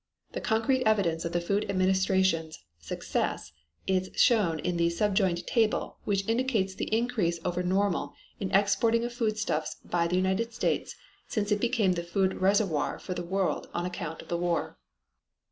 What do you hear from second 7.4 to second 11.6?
over normal in exporting of foodstuffs by the United States since